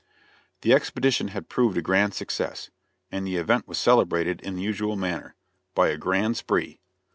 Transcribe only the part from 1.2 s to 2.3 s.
had proved a grand